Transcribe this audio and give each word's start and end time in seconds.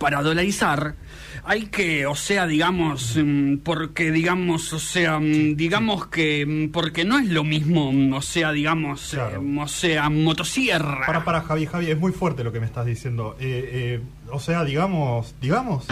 para 0.00 0.22
dolarizar 0.22 0.96
hay 1.44 1.66
que, 1.66 2.06
o 2.06 2.14
sea, 2.14 2.46
digamos, 2.46 3.18
mm, 3.22 3.58
porque 3.58 4.10
digamos, 4.10 4.72
o 4.72 4.78
sea, 4.78 5.18
mm, 5.18 5.56
digamos 5.56 6.06
que 6.08 6.44
mm, 6.46 6.72
porque 6.72 7.04
no 7.04 7.18
es 7.18 7.28
lo 7.28 7.44
mismo, 7.44 7.90
o 8.16 8.22
sea, 8.22 8.52
digamos, 8.52 9.10
Claro. 9.12 9.42
eh, 9.42 9.58
o 9.60 9.68
sea, 9.68 10.08
motosierra. 10.10 11.06
Para, 11.06 11.24
para, 11.24 11.40
Javi, 11.42 11.66
Javi, 11.66 11.90
es 11.90 11.98
muy 11.98 12.12
fuerte 12.12 12.44
lo 12.44 12.52
que 12.52 12.60
me 12.60 12.66
estás 12.66 12.86
diciendo. 12.86 13.36
Eh, 13.40 13.70
eh, 13.72 14.00
o 14.30 14.38
sea, 14.38 14.64
digamos, 14.64 15.34
digamos. 15.40 15.86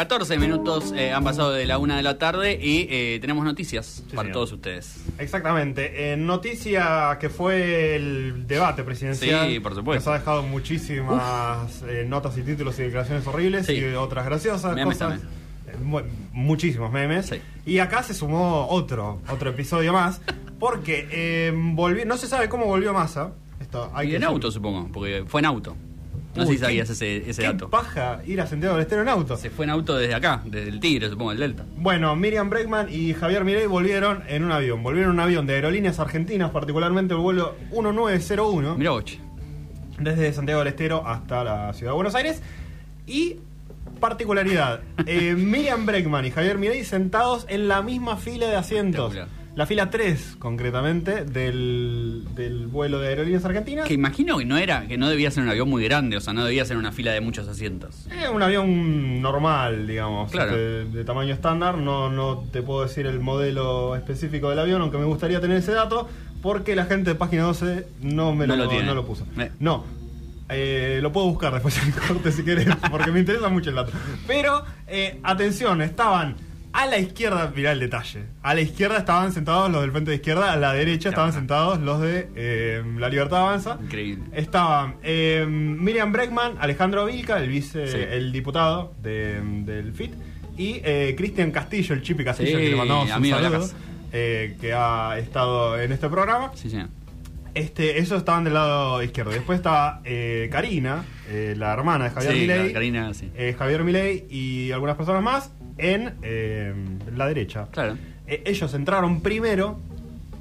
14 0.00 0.38
minutos 0.38 0.94
eh, 0.96 1.12
han 1.12 1.22
pasado 1.22 1.52
de 1.52 1.66
la 1.66 1.76
una 1.76 1.98
de 1.98 2.02
la 2.02 2.16
tarde 2.16 2.54
y 2.58 2.86
eh, 2.88 3.18
tenemos 3.20 3.44
noticias 3.44 4.02
para 4.14 4.22
señor. 4.22 4.32
todos 4.32 4.52
ustedes. 4.52 4.96
Exactamente. 5.18 6.12
En 6.14 6.24
noticia 6.26 7.18
que 7.20 7.28
fue 7.28 7.96
el 7.96 8.46
debate 8.46 8.82
presidencial. 8.82 9.46
Sí, 9.46 9.60
por 9.60 9.74
supuesto. 9.74 10.08
Nos 10.08 10.16
ha 10.16 10.18
dejado 10.20 10.42
muchísimas 10.42 11.82
eh, 11.86 12.06
notas 12.08 12.38
y 12.38 12.42
títulos 12.42 12.78
y 12.78 12.84
declaraciones 12.84 13.26
horribles 13.26 13.66
Sí. 13.66 13.74
y 13.74 13.84
otras 13.94 14.24
graciosas. 14.24 14.74
Memes 14.74 14.96
cosas. 14.96 15.20
Eh, 15.20 15.76
mu- 15.82 16.00
muchísimos 16.32 16.90
memes. 16.90 17.26
Sí. 17.26 17.36
Y 17.66 17.78
acá 17.80 18.02
se 18.02 18.14
sumó 18.14 18.68
otro, 18.70 19.20
otro 19.28 19.50
episodio 19.50 19.92
más. 19.92 20.22
Porque 20.58 21.08
eh, 21.10 21.52
volvió, 21.54 22.06
no 22.06 22.16
se 22.16 22.26
sabe 22.26 22.48
cómo 22.48 22.64
volvió 22.64 22.94
Massa. 22.94 23.32
Esto 23.60 23.90
hay 23.94 24.06
Y 24.06 24.10
que 24.12 24.16
en 24.16 24.20
decirlo. 24.22 24.34
auto, 24.36 24.50
supongo, 24.50 24.88
porque 24.92 25.24
fue 25.26 25.40
en 25.40 25.44
auto. 25.44 25.76
No 26.34 26.42
Uy, 26.42 26.46
sé 26.46 26.52
si 26.52 26.58
qué- 26.58 26.64
sabías 26.64 26.90
ese, 26.90 27.28
ese 27.28 27.42
qué 27.42 27.48
dato. 27.48 27.68
paja 27.70 28.20
ir 28.24 28.40
a 28.40 28.46
Santiago 28.46 28.74
del 28.76 28.82
Estero 28.84 29.02
en 29.02 29.08
auto. 29.08 29.36
Se 29.36 29.50
fue 29.50 29.64
en 29.64 29.70
auto 29.70 29.96
desde 29.96 30.14
acá, 30.14 30.40
desde 30.44 30.68
el 30.68 30.78
Tigre, 30.78 31.08
supongo, 31.10 31.32
el 31.32 31.38
Delta. 31.38 31.64
Bueno, 31.76 32.14
Miriam 32.14 32.48
Bregman 32.48 32.86
y 32.88 33.14
Javier 33.14 33.42
Mirey 33.44 33.66
volvieron 33.66 34.22
en 34.28 34.44
un 34.44 34.52
avión. 34.52 34.82
Volvieron 34.84 35.10
en 35.12 35.14
un 35.18 35.20
avión 35.20 35.46
de 35.46 35.54
aerolíneas 35.54 35.98
argentinas, 35.98 36.50
particularmente 36.52 37.14
el 37.14 37.20
vuelo 37.20 37.56
1901, 37.72 38.76
Mira, 38.76 38.90
boche. 38.92 39.18
desde 39.98 40.32
Santiago 40.32 40.60
del 40.60 40.68
Estero 40.68 41.04
hasta 41.06 41.42
la 41.42 41.72
ciudad 41.72 41.92
de 41.92 41.96
Buenos 41.96 42.14
Aires. 42.14 42.40
Y 43.08 43.36
particularidad, 43.98 44.80
eh, 45.06 45.34
Miriam 45.36 45.84
Bregman 45.84 46.24
y 46.26 46.30
Javier 46.30 46.58
Mirey 46.58 46.84
sentados 46.84 47.44
en 47.48 47.68
la 47.68 47.82
misma 47.82 48.16
fila 48.16 48.46
de 48.46 48.56
asientos. 48.56 49.14
La 49.60 49.66
fila 49.66 49.90
3, 49.90 50.36
concretamente, 50.38 51.26
del, 51.26 52.24
del 52.34 52.66
vuelo 52.66 52.98
de 52.98 53.08
aerolíneas 53.08 53.44
argentinas. 53.44 53.86
Que 53.86 53.92
imagino 53.92 54.38
que 54.38 54.46
no 54.46 54.56
era, 54.56 54.88
que 54.88 54.96
no 54.96 55.06
debía 55.10 55.30
ser 55.30 55.42
un 55.42 55.50
avión 55.50 55.68
muy 55.68 55.84
grande, 55.84 56.16
o 56.16 56.20
sea, 56.22 56.32
no 56.32 56.46
debía 56.46 56.64
ser 56.64 56.78
una 56.78 56.92
fila 56.92 57.12
de 57.12 57.20
muchos 57.20 57.46
asientos. 57.46 58.06
Es 58.22 58.30
un 58.30 58.42
avión 58.42 59.20
normal, 59.20 59.86
digamos, 59.86 60.30
Claro. 60.32 60.56
de, 60.56 60.86
de 60.86 61.04
tamaño 61.04 61.34
estándar. 61.34 61.76
No, 61.76 62.08
no 62.08 62.42
te 62.50 62.62
puedo 62.62 62.84
decir 62.84 63.04
el 63.04 63.20
modelo 63.20 63.94
específico 63.96 64.48
del 64.48 64.60
avión, 64.60 64.80
aunque 64.80 64.96
me 64.96 65.04
gustaría 65.04 65.42
tener 65.42 65.58
ese 65.58 65.72
dato, 65.72 66.08
porque 66.40 66.74
la 66.74 66.86
gente 66.86 67.10
de 67.10 67.16
página 67.16 67.42
12 67.42 67.86
no 68.00 68.34
me 68.34 68.46
No 68.46 68.56
lo, 68.56 68.64
lo 68.64 68.70
tiene. 68.70 68.86
no 68.86 68.94
lo 68.94 69.04
puso. 69.04 69.26
Eh. 69.38 69.50
No. 69.58 69.84
Eh, 70.48 71.00
lo 71.02 71.12
puedo 71.12 71.26
buscar 71.26 71.52
después 71.52 71.76
en 71.84 71.92
corte 71.92 72.32
si 72.32 72.44
querés, 72.44 72.66
porque 72.90 73.12
me 73.12 73.20
interesa 73.20 73.50
mucho 73.50 73.68
el 73.68 73.76
dato. 73.76 73.92
Pero, 74.26 74.64
eh, 74.86 75.20
atención, 75.22 75.82
estaban 75.82 76.34
a 76.72 76.86
la 76.86 76.98
izquierda, 76.98 77.52
mirá 77.54 77.72
el 77.72 77.80
detalle. 77.80 78.24
A 78.42 78.54
la 78.54 78.60
izquierda 78.60 78.98
estaban 78.98 79.32
sentados 79.32 79.70
los 79.70 79.80
del 79.82 79.90
frente 79.90 80.10
de 80.12 80.16
izquierda, 80.16 80.52
a 80.52 80.56
la 80.56 80.72
derecha 80.72 81.08
estaban 81.08 81.32
sentados 81.32 81.80
los 81.80 82.00
de 82.00 82.28
eh, 82.36 82.82
La 82.98 83.08
Libertad 83.08 83.40
Avanza. 83.40 83.78
Increíble. 83.82 84.24
Estaban 84.32 84.96
eh, 85.02 85.44
Miriam 85.48 86.12
Bregman, 86.12 86.54
Alejandro 86.60 87.06
Vilca, 87.06 87.38
el 87.38 87.48
vice, 87.48 87.86
Sí. 87.88 87.98
el 88.10 88.30
diputado 88.32 88.94
de- 89.02 89.40
del 89.64 89.92
FIT, 89.92 90.12
y 90.56 90.80
eh, 90.84 91.14
Cristian 91.16 91.50
Castillo, 91.50 91.94
el 91.94 92.02
Chipi 92.02 92.24
Castillo, 92.24 92.58
Sí, 92.58 92.64
que 92.64 92.70
le 92.70 92.76
mandamos 92.76 93.10
un 93.10 93.24
saludo, 93.30 93.68
eh, 94.12 94.56
que 94.60 94.72
ha 94.72 95.18
estado 95.18 95.80
en 95.80 95.90
este 95.92 96.08
programa. 96.08 96.52
Sí, 96.54 96.70
señor. 96.70 96.88
Este, 97.54 97.98
esos 97.98 98.18
estaban 98.18 98.44
del 98.44 98.54
lado 98.54 99.02
izquierdo. 99.02 99.32
Después 99.32 99.56
estaba 99.58 100.00
eh, 100.04 100.48
Karina, 100.52 101.04
eh, 101.30 101.54
la 101.56 101.72
hermana 101.72 102.04
de 102.04 102.10
Javier 102.10 102.32
Sí, 102.32 102.40
Milei. 102.40 102.66
la 102.68 102.72
Karina, 102.72 103.14
sí. 103.14 103.30
eh, 103.36 103.54
Javier 103.58 103.84
Milei 103.84 104.26
y 104.28 104.72
algunas 104.72 104.96
personas 104.96 105.22
más 105.22 105.50
en 105.78 106.14
eh, 106.22 106.74
la 107.16 107.26
derecha. 107.28 107.68
Claro. 107.70 107.96
Ellos 108.26 108.74
entraron 108.74 109.22
primero 109.22 109.80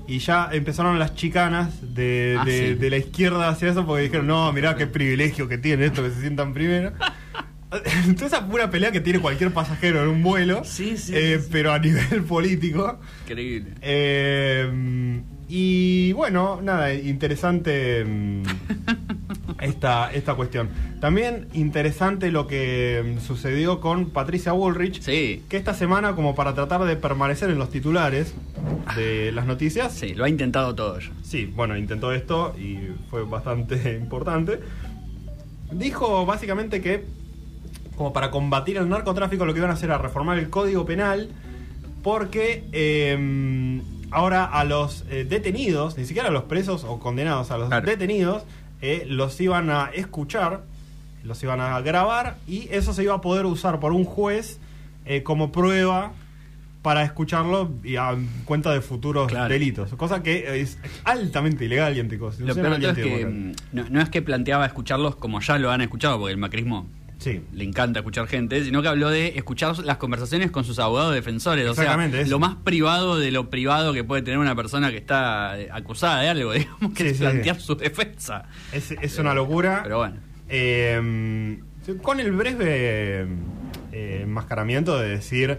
y 0.07 0.19
ya 0.19 0.49
empezaron 0.51 0.97
las 0.99 1.15
chicanas 1.15 1.93
de, 1.95 2.35
Ah, 2.39 2.43
de- 2.45 2.69
sí. 2.69 2.73
de 2.75 2.89
la 2.89 2.97
izquierda 2.97 3.47
hacia 3.49 3.69
eso 3.69 3.85
porque 3.85 4.03
dijeron, 4.03 4.27
no, 4.27 4.51
mirá 4.53 4.75
qué 4.75 4.87
privilegio 4.87 5.47
que 5.47 5.57
tiene 5.57 5.85
esto 5.85 6.03
que 6.03 6.09
se 6.09 6.21
sientan 6.21 6.53
primero. 6.53 6.91
Entonces 8.07 8.33
esa 8.33 8.47
pura 8.47 8.71
pelea 8.71 8.91
que 8.91 8.99
tiene 8.99 9.19
cualquier 9.19 9.51
pasajero 9.53 10.01
en 10.01 10.09
un 10.09 10.23
vuelo, 10.23 10.63
Sí, 10.65 10.97
sí, 10.97 11.13
pero 11.51 11.71
a 11.71 11.77
nivel 11.77 12.23
político. 12.27 12.99
Increíble. 13.27 13.73
Y 15.47 16.11
bueno, 16.13 16.59
nada, 16.63 16.93
interesante 16.93 18.03
mm, 18.05 18.43
esta, 19.61 20.11
esta 20.13 20.35
cuestión. 20.35 20.69
También 20.99 21.47
interesante 21.53 22.31
lo 22.31 22.47
que 22.47 23.15
mm, 23.17 23.21
sucedió 23.21 23.79
con 23.79 24.09
Patricia 24.09 24.51
Bullrich, 24.51 25.01
Sí. 25.01 25.43
que 25.49 25.57
esta 25.57 25.73
semana, 25.73 26.15
como 26.15 26.35
para 26.35 26.53
tratar 26.53 26.83
de 26.85 26.95
permanecer 26.95 27.49
en 27.49 27.57
los 27.59 27.69
titulares 27.69 28.33
de 28.95 29.31
las 29.31 29.45
noticias, 29.45 29.93
Sí, 29.93 30.13
lo 30.13 30.25
ha 30.25 30.29
intentado 30.29 30.75
todo 30.75 30.97
sí, 31.23 31.45
bueno, 31.55 31.77
intentó 31.77 32.11
esto 32.13 32.55
y 32.57 32.77
fue 33.09 33.23
bastante 33.23 33.95
importante. 34.01 34.59
Dijo 35.71 36.25
básicamente 36.25 36.81
que, 36.81 37.05
como 37.95 38.11
para 38.13 38.31
combatir 38.31 38.77
el 38.77 38.89
narcotráfico, 38.89 39.45
lo 39.45 39.53
que 39.53 39.59
iban 39.59 39.69
a 39.71 39.73
hacer 39.75 39.89
era 39.89 39.97
reformar 39.99 40.39
el 40.39 40.49
código 40.49 40.85
penal, 40.85 41.29
porque 42.01 42.63
eh, 42.71 43.81
ahora 44.09 44.45
a 44.45 44.63
los 44.63 45.05
eh, 45.11 45.25
detenidos, 45.29 45.97
ni 45.97 46.05
siquiera 46.05 46.29
a 46.29 46.31
los 46.31 46.43
presos 46.43 46.83
o 46.85 46.99
condenados, 46.99 47.51
a 47.51 47.57
los 47.57 47.67
Claro. 47.67 47.85
detenidos, 47.85 48.43
eh, 48.81 49.05
los 49.07 49.39
iban 49.41 49.69
a 49.69 49.85
escuchar, 49.93 50.63
los 51.23 51.41
iban 51.43 51.59
a 51.61 51.79
grabar 51.81 52.37
y 52.47 52.67
eso 52.71 52.93
se 52.93 53.03
iba 53.03 53.15
a 53.15 53.21
poder 53.21 53.45
usar 53.45 53.79
por 53.79 53.91
un 53.91 54.05
juez 54.05 54.59
eh, 55.05 55.23
como 55.23 55.51
prueba 55.51 56.13
para 56.81 57.03
escucharlo 57.03 57.69
y 57.83 57.97
a 57.97 58.15
cuenta 58.45 58.71
de 58.71 58.79
futuros 58.79 59.27
Claro. 59.27 59.49
delitos, 59.49 59.93
cosa 59.95 60.23
que 60.23 60.61
es 60.61 60.77
altamente 61.03 61.65
ilegal 61.65 61.91
y 61.93 61.97
Lo 61.97 62.01
anticonstitucional. 62.03 62.79
peor 62.79 62.97
es 62.99 63.05
que 63.05 63.25
mm, 63.25 63.51
no, 63.73 63.85
no 63.89 64.01
es 64.01 64.07
que 64.09 64.21
planteaba 64.21 64.65
escucharlos 64.65 65.17
como 65.17 65.41
ya 65.41 65.57
lo 65.57 65.71
han 65.71 65.81
escuchado, 65.81 66.19
porque 66.19 66.31
el 66.31 66.37
macrismo 66.37 66.87
Sí. 67.19 67.41
le 67.53 67.63
encanta 67.65 67.99
escuchar 67.99 68.27
gente, 68.27 68.63
sino 68.63 68.81
que 68.81 68.87
habló 68.87 69.09
de 69.09 69.37
escuchar 69.37 69.77
las 69.79 69.97
conversaciones 69.97 70.51
con 70.51 70.63
sus 70.63 70.79
abogados 70.79 71.13
defensores. 71.13 71.67
O 71.69 71.73
sea, 71.75 71.83
Exactamente, 71.83 72.21
eso. 72.21 72.31
lo 72.31 72.39
más 72.39 72.55
privado 72.63 73.19
de 73.19 73.29
lo 73.31 73.49
privado 73.49 73.93
que 73.93 74.03
puede 74.03 74.21
tener 74.21 74.39
una 74.39 74.55
persona 74.55 74.89
que 74.89 74.97
está 74.97 75.59
eh, 75.59 75.69
acusada 75.71 76.21
de 76.21 76.29
algo, 76.29 76.53
digamos, 76.53 76.93
que 76.93 77.03
Sí, 77.03 77.09
es 77.09 77.17
sí. 77.17 77.23
plantear 77.23 77.59
su 77.59 77.75
defensa. 77.75 78.45
Es, 78.71 78.91
es 78.91 79.17
una 79.19 79.33
locura. 79.33 79.81
Pero 79.83 79.97
bueno. 79.97 80.15
Eh, 80.47 81.59
con 82.01 82.19
el 82.19 82.31
breve 82.31 83.27
eh, 83.91 84.19
enmascaramiento 84.23 84.97
de 84.99 85.09
decir 85.09 85.57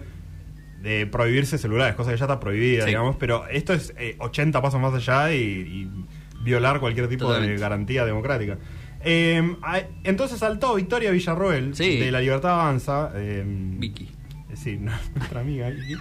de 0.82 1.06
prohibirse 1.06 1.58
celulares, 1.58 1.94
cosa 1.94 2.10
que 2.12 2.16
ya 2.16 2.24
está 2.24 2.40
prohibida, 2.40 2.86
digamos, 2.86 3.16
pero 3.16 3.46
esto 3.48 3.74
es 3.74 3.92
eh, 3.98 4.16
80 4.18 4.62
pasos 4.62 4.80
más 4.80 4.94
allá 4.94 5.32
y, 5.34 5.38
y 5.40 5.90
violar 6.42 6.80
cualquier 6.80 7.06
tipo 7.08 7.26
Totalmente. 7.26 7.54
de 7.54 7.60
garantía 7.60 8.06
democrática. 8.06 8.56
Eh, 9.02 9.56
a- 9.62 9.82
entonces 10.04 10.38
saltó 10.38 10.74
Victoria 10.74 11.10
Villarroel 11.10 11.74
Sí. 11.74 11.98
de 11.98 12.10
La 12.12 12.20
Libertad 12.20 12.52
Avanza. 12.60 13.10
eh, 13.14 13.42
Vicky. 13.46 14.04
eh, 14.50 14.56
Sí, 14.56 14.76
nuestra 15.14 15.40
amiga 15.40 15.70
Vicky. 15.70 15.94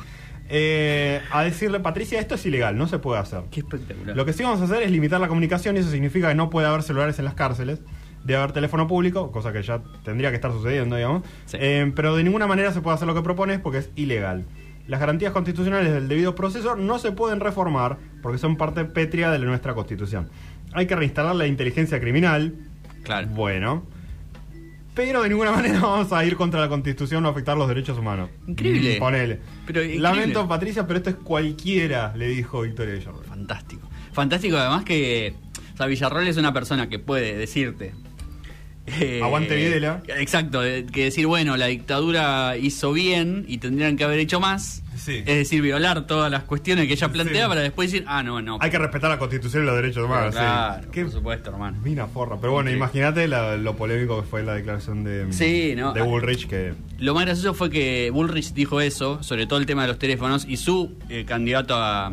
eh, 0.50 1.22
a 1.32 1.44
decirle, 1.44 1.80
Patricia, 1.80 2.20
esto 2.20 2.36
es 2.36 2.46
ilegal, 2.46 2.78
no 2.78 2.88
se 2.88 3.00
puede 3.00 3.20
hacer. 3.20 3.42
Qué 3.52 3.60
espectacular. 3.62 4.16
Lo 4.16 4.26
que 4.26 4.34
sí 4.34 4.44
vamos 4.44 4.62
a 4.62 4.64
hacer 4.66 4.82
es 4.84 4.92
limitar 4.92 5.22
la 5.22 5.28
comunicación 5.28 5.76
y 5.78 5.80
eso 5.80 5.92
significa 5.92 6.28
que 6.30 6.36
no 6.36 6.50
puede 6.50 6.68
haber 6.68 6.82
celulares 6.84 7.20
en 7.20 7.26
las 7.26 7.36
cárceles, 7.36 7.80
debe 8.24 8.40
haber 8.40 8.52
teléfono 8.52 8.88
público, 8.88 9.32
cosa 9.32 9.54
que 9.54 9.62
ya 9.62 9.82
tendría 10.04 10.30
que 10.30 10.36
estar 10.36 10.52
sucediendo, 10.52 10.96
digamos. 10.96 11.24
Sí. 11.46 11.58
Eh, 11.60 11.92
pero 11.96 12.16
de 12.16 12.24
ninguna 12.24 12.48
manera 12.48 12.74
se 12.74 12.82
puede 12.82 12.96
hacer 12.96 13.08
lo 13.08 13.14
que 13.16 13.22
propones 13.22 13.60
porque 13.60 13.78
es 13.80 13.92
ilegal. 13.96 14.46
Las 14.88 15.00
garantías 15.00 15.32
constitucionales 15.34 15.94
del 15.94 16.08
debido 16.08 16.34
proceso 16.34 16.76
no 16.76 16.98
se 16.98 17.12
pueden 17.12 17.40
reformar 17.40 17.98
porque 18.24 18.40
son 18.40 18.58
parte 18.58 18.86
pétrea 18.86 19.30
de 19.32 19.38
nuestra 19.38 19.76
constitución. 19.76 20.30
Hay 20.74 20.88
que 20.88 20.96
reinstalar 20.96 21.36
la 21.36 21.46
inteligencia 21.46 22.00
criminal. 22.00 22.56
Claro. 23.10 23.28
Bueno. 23.30 23.84
Pero 24.94 25.24
de 25.24 25.30
ninguna 25.30 25.52
manera 25.60 25.80
vamos 25.80 26.14
a 26.14 26.24
ir 26.24 26.36
contra 26.36 26.62
la 26.62 26.70
constitución 26.70 27.26
o 27.26 27.30
afectar 27.30 27.58
los 27.58 27.68
derechos 27.68 27.98
humanos. 27.98 28.30
Increíble. 28.46 28.98
Mm, 28.98 29.00
Ponele. 29.00 29.40
Pero 29.66 29.82
increíble. 29.82 30.02
Lamento, 30.02 30.48
Patricia, 30.48 30.86
pero 30.86 30.98
esto 30.98 31.10
es 31.10 31.16
cualquiera, 31.16 32.16
le 32.16 32.28
dijo 32.28 32.62
Victoria 32.62 32.94
Villarroel. 32.94 33.26
Fantástico. 33.26 33.90
Fantástico 34.12 34.58
además 34.58 34.84
que 34.84 35.34
o 35.74 35.78
sea, 35.78 35.88
Villarroel 35.88 36.28
es 36.28 36.38
una 36.38 36.54
persona 36.54 36.90
que 36.90 37.00
puede 37.00 37.36
decirte... 37.36 37.94
eh, 39.00 39.22
Aguante 39.24 39.56
Videla. 39.56 40.02
Exacto, 40.08 40.62
de- 40.62 40.86
que 40.86 41.06
decir, 41.06 41.28
bueno, 41.28 41.58
la 41.58 41.68
dictadura 41.68 42.58
hizo 42.58 42.92
bien 42.94 43.46
y 43.48 43.58
tendrían 43.60 43.98
que 43.98 44.04
haber 44.04 44.20
hecho 44.20 44.40
más. 44.40 44.84
Sí. 44.98 45.20
Es 45.20 45.38
decir, 45.38 45.62
violar 45.62 46.06
todas 46.08 46.30
las 46.30 46.44
cuestiones 46.44 46.86
que 46.88 46.94
ella 46.94 47.08
plantea 47.10 47.44
Sí. 47.46 47.50
para 47.50 47.62
después 47.62 47.90
decir, 47.90 48.06
ah, 48.08 48.22
no, 48.22 48.42
no. 48.42 48.58
Hay 48.60 48.70
que 48.70 48.78
respetar 48.78 49.10
la 49.10 49.18
constitución 49.18 49.64
y 49.64 49.66
los 49.66 49.76
derechos 49.78 50.04
humanos. 50.06 50.36
claro, 50.36 50.84
sí. 50.84 50.90
Qué 50.92 51.04
por 51.04 51.12
supuesto, 51.14 51.50
hermano. 51.52 51.78
mina 51.82 52.08
forra. 52.08 52.38
Pero 52.42 52.52
bueno, 52.54 52.70
imagínate 52.70 53.28
lo 53.28 53.76
polémico 53.78 54.22
que 54.22 54.28
fue 54.28 54.44
la 54.44 54.56
declaración 54.56 55.04
de, 55.06 55.32
Sí, 55.32 55.74
no. 55.78 55.94
de 55.94 56.02
Bullrich 56.02 56.48
que... 56.48 56.74
Lo 56.98 57.14
más 57.14 57.26
gracioso 57.26 57.54
fue 57.54 57.70
que 57.70 58.10
Bullrich 58.12 58.54
dijo 58.54 58.82
eso, 58.82 59.24
sobre 59.24 59.48
todo 59.48 59.58
el 59.60 59.66
tema 59.66 59.84
de 59.84 59.88
los 59.90 60.00
teléfonos, 60.00 60.46
y 60.46 60.58
su 60.58 60.98
eh, 61.08 61.24
candidato 61.26 61.76
a, 61.76 62.12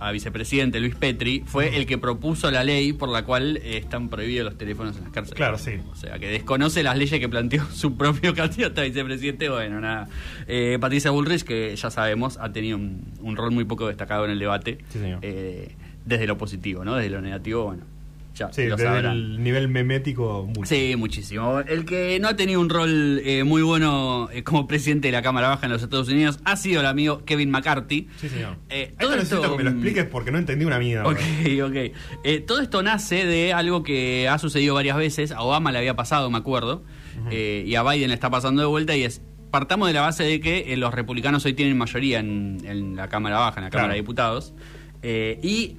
a 0.00 0.10
vicepresidente 0.12 0.80
Luis 0.80 0.94
Petri, 0.94 1.42
fue 1.46 1.76
el 1.76 1.86
que 1.86 1.98
propuso 1.98 2.50
la 2.50 2.64
ley 2.64 2.92
por 2.92 3.08
la 3.08 3.24
cual 3.24 3.58
eh, 3.58 3.76
están 3.76 4.08
prohibidos 4.08 4.46
los 4.46 4.58
teléfonos 4.58 4.96
en 4.96 5.04
las 5.04 5.12
cárceles. 5.12 5.36
Claro, 5.36 5.58
sí. 5.58 5.72
O 5.90 5.94
sea, 5.94 6.18
que 6.18 6.28
desconoce 6.28 6.82
las 6.82 6.96
leyes 6.96 7.20
que 7.20 7.28
planteó 7.28 7.64
su 7.72 7.96
propio 7.96 8.34
candidato 8.34 8.80
a 8.80 8.84
vicepresidente. 8.84 9.48
Bueno, 9.48 9.80
nada. 9.80 10.08
Eh, 10.46 10.78
Patricia 10.80 11.10
Bullrich, 11.10 11.44
que 11.44 11.76
ya 11.76 11.90
sabemos, 11.90 12.38
ha 12.38 12.52
tenido 12.52 12.76
un, 12.76 13.12
un 13.20 13.36
rol 13.36 13.50
muy 13.52 13.64
poco 13.64 13.86
destacado 13.86 14.24
en 14.24 14.32
el 14.32 14.38
debate. 14.38 14.78
Sí, 14.88 14.98
señor. 14.98 15.18
Eh, 15.22 15.74
desde 16.04 16.26
lo 16.26 16.38
positivo, 16.38 16.84
¿no? 16.84 16.96
Desde 16.96 17.10
lo 17.10 17.20
negativo, 17.20 17.64
bueno. 17.64 17.84
Ya, 18.34 18.52
Sí, 18.52 18.66
lo 18.66 18.76
el 18.76 19.42
nivel 19.42 19.68
memético, 19.68 20.46
mucho. 20.46 20.64
Sí, 20.66 20.94
muchísimo. 20.96 21.60
El 21.60 21.84
que 21.84 22.18
no 22.20 22.28
ha 22.28 22.36
tenido 22.36 22.60
un 22.60 22.70
rol 22.70 23.20
eh, 23.24 23.44
muy 23.44 23.60
bueno 23.62 24.28
eh, 24.32 24.42
como 24.44 24.66
presidente 24.66 25.08
de 25.08 25.12
la 25.12 25.20
Cámara 25.22 25.48
Baja 25.48 25.66
en 25.66 25.72
los 25.72 25.82
Estados 25.82 26.08
Unidos 26.08 26.38
ha 26.44 26.56
sido 26.56 26.80
el 26.80 26.86
amigo 26.86 27.24
Kevin 27.24 27.50
McCarthy. 27.50 28.08
Sí, 28.18 28.28
señor. 28.28 28.56
Eh, 28.68 28.94
Esto 28.98 29.10
necesito 29.16 29.42
que 29.52 29.56
me 29.58 29.64
lo 29.64 29.70
expliques 29.70 30.04
porque 30.06 30.30
no 30.30 30.38
entendí 30.38 30.64
una 30.64 30.78
mierda. 30.78 31.06
Ok, 31.08 31.18
ok. 31.64 32.46
Todo 32.46 32.60
esto 32.60 32.82
nace 32.82 33.26
de 33.26 33.52
algo 33.52 33.82
que 33.82 34.28
ha 34.28 34.38
sucedido 34.38 34.74
varias 34.74 34.96
veces. 34.96 35.32
A 35.32 35.42
Obama 35.42 35.72
le 35.72 35.78
había 35.78 35.94
pasado, 35.96 36.30
me 36.30 36.38
acuerdo. 36.38 36.84
y 37.30 37.74
a 37.74 37.82
Biden 37.82 38.08
le 38.08 38.14
está 38.14 38.30
pasando 38.30 38.62
de 38.62 38.68
vuelta. 38.68 38.96
Y 38.96 39.04
es. 39.04 39.22
Partamos 39.50 39.88
de 39.88 39.94
la 39.94 40.02
base 40.02 40.22
de 40.22 40.38
que 40.38 40.72
eh, 40.72 40.76
los 40.76 40.94
republicanos 40.94 41.44
hoy 41.44 41.54
tienen 41.54 41.76
mayoría 41.76 42.20
en, 42.20 42.58
en 42.64 42.94
la 42.94 43.08
Cámara 43.08 43.40
Baja, 43.40 43.58
en 43.58 43.64
la 43.64 43.70
Claro. 43.70 43.82
Cámara 43.82 43.94
de 43.94 44.00
Diputados. 44.00 44.54
Eh, 45.02 45.40
y 45.42 45.78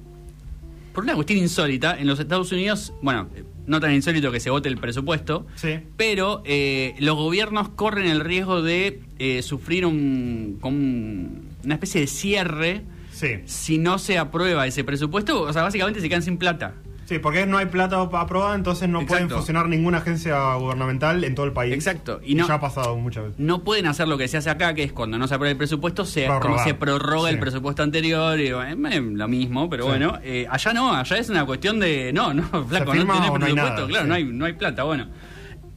por 0.92 1.04
una 1.04 1.14
cuestión 1.14 1.38
insólita, 1.38 1.98
en 1.98 2.06
los 2.06 2.18
Estados 2.20 2.52
Unidos, 2.52 2.92
bueno, 3.02 3.28
no 3.66 3.80
tan 3.80 3.92
insólito 3.94 4.30
que 4.32 4.40
se 4.40 4.50
vote 4.50 4.68
el 4.68 4.76
presupuesto, 4.78 5.46
Sí. 5.54 5.78
pero 5.96 6.42
eh, 6.44 6.94
los 6.98 7.16
gobiernos 7.16 7.68
corren 7.70 8.06
el 8.06 8.20
riesgo 8.20 8.62
de 8.62 9.00
eh, 9.18 9.42
sufrir 9.42 9.86
un, 9.86 10.58
un- 10.62 11.48
una 11.64 11.74
especie 11.74 12.00
de 12.02 12.06
cierre 12.06 12.82
Sí. 13.12 13.28
si 13.44 13.78
no 13.78 13.98
se 13.98 14.18
aprueba 14.18 14.66
ese 14.66 14.82
presupuesto. 14.84 15.42
O 15.42 15.52
sea, 15.52 15.62
básicamente 15.62 16.00
se 16.00 16.08
quedan 16.08 16.22
sin 16.22 16.38
plata. 16.38 16.74
Sí, 17.04 17.18
porque 17.18 17.44
no 17.46 17.58
hay 17.58 17.66
plata 17.66 18.00
aprobada, 18.00 18.54
entonces 18.54 18.88
no 18.88 19.04
pueden 19.04 19.28
funcionar 19.28 19.68
ninguna 19.68 19.98
agencia 19.98 20.54
gubernamental 20.54 21.24
en 21.24 21.34
todo 21.34 21.44
el 21.46 21.52
país. 21.52 21.74
Exacto. 21.74 22.20
Y 22.24 22.34
no- 22.34 22.46
ya 22.48 22.54
ha 22.54 22.60
pasado 22.60 22.96
muchas 22.96 23.24
veces. 23.24 23.38
No 23.40 23.64
pueden 23.64 23.86
hacer 23.86 24.08
lo 24.08 24.16
que 24.16 24.28
se 24.28 24.36
hace 24.38 24.48
acá, 24.50 24.72
que 24.74 24.82
es 24.84 24.92
cuando 24.92 25.18
no 25.18 25.26
se 25.28 25.34
aprueba 25.34 25.50
el 25.50 25.56
presupuesto, 25.58 26.04
se, 26.04 26.26
como 26.40 26.58
se 26.62 26.74
prorroga 26.74 27.28
Sí. 27.28 27.34
el 27.34 27.40
presupuesto 27.40 27.82
anterior. 27.82 28.38
Y, 28.40 28.46
eh, 28.48 29.00
lo 29.00 29.28
mismo, 29.28 29.68
pero 29.68 29.84
Sí. 29.84 29.88
bueno, 29.90 30.18
eh, 30.22 30.46
allá 30.48 30.72
no, 30.72 30.94
allá 30.94 31.18
es 31.18 31.28
una 31.28 31.44
cuestión 31.44 31.80
de. 31.80 32.12
No, 32.12 32.32
no, 32.32 32.42
flaco, 32.68 32.94
no 32.94 33.04
tenés 33.04 33.06
no 33.06 33.32
presupuesto, 33.34 33.54
nada, 33.54 33.86
claro, 33.86 34.04
sí. 34.04 34.08
no, 34.08 34.14
hay, 34.14 34.24
no 34.24 34.44
hay 34.44 34.52
plata. 34.54 34.84
Bueno, 34.84 35.08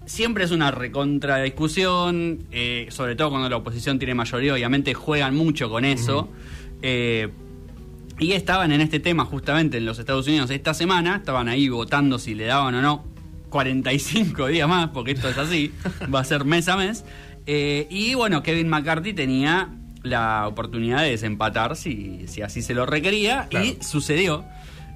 siempre 0.05 0.43
es 0.43 0.51
una 0.51 0.69
recontra 0.71 1.37
discusión, 1.41 2.43
eh, 2.51 2.85
sobre 2.91 3.15
todo 3.15 3.31
cuando 3.31 3.49
la 3.49 3.57
oposición 3.57 3.97
tiene 3.97 4.13
mayoría, 4.13 4.53
obviamente 4.53 4.93
juegan 4.93 5.35
mucho 5.35 5.69
con 5.69 5.83
eso. 5.85 6.29
Eh, 6.81 7.29
y 8.19 8.31
estaban 8.33 8.71
en 8.71 8.81
este 8.81 8.99
tema 8.99 9.25
justamente 9.25 9.77
en 9.77 9.85
los 9.85 9.99
Estados 9.99 10.27
Unidos 10.27 10.49
esta 10.49 10.73
semana, 10.73 11.17
estaban 11.17 11.47
ahí 11.49 11.67
votando 11.69 12.17
si 12.19 12.33
le 12.35 12.45
daban 12.45 12.75
o 12.75 12.81
no 12.81 13.05
45 13.49 14.47
días 14.47 14.67
más, 14.67 14.89
porque 14.89 15.11
esto 15.11 15.29
es 15.29 15.37
así, 15.37 15.71
va 16.13 16.19
a 16.21 16.23
ser 16.23 16.45
mes 16.45 16.67
a 16.67 16.77
mes. 16.77 17.03
Eh, 17.47 17.87
y 17.89 18.13
bueno, 18.15 18.41
Kevin 18.43 18.67
McCarthy 18.69 19.13
tenía 19.13 19.69
la 20.03 20.47
oportunidad 20.47 21.01
de 21.01 21.11
desempatar 21.11 21.75
si, 21.75 22.27
si 22.27 22.41
así 22.41 22.61
se 22.61 22.73
lo 22.73 22.85
requería, 22.85 23.47
Claro. 23.49 23.65
y 23.65 23.77
sucedió. 23.81 24.43